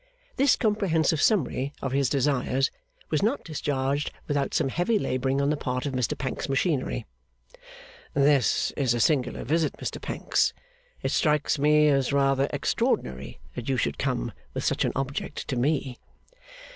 [0.35, 2.71] This comprehensive summary of his desires
[3.11, 7.05] was not discharged without some heavy labouring on the part of Mr Pancks's machinery.
[8.15, 10.53] 'This is a singular visit, Mr Pancks.
[11.03, 15.55] It strikes me as rather extraordinary that you should come, with such an object, to
[15.55, 15.99] me.